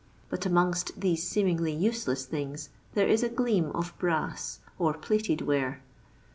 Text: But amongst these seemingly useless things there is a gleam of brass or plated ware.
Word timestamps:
But 0.31 0.47
amongst 0.47 0.99
these 0.99 1.27
seemingly 1.29 1.71
useless 1.71 2.25
things 2.25 2.69
there 2.95 3.07
is 3.07 3.21
a 3.21 3.29
gleam 3.29 3.69
of 3.75 3.95
brass 3.99 4.57
or 4.79 4.95
plated 4.95 5.41
ware. 5.41 5.83